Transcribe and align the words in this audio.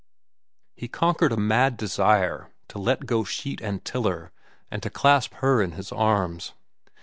He 0.75 0.87
conquered 0.87 1.31
a 1.31 1.37
mad 1.37 1.77
desire 1.77 2.49
to 2.69 2.79
let 2.79 3.05
go 3.05 3.23
sheet 3.23 3.61
and 3.61 3.85
tiller 3.85 4.31
and 4.71 4.81
to 4.81 4.89
clasp 4.89 5.35
her 5.35 5.61
in 5.61 5.73
his 5.73 5.91
arms. 5.91 6.53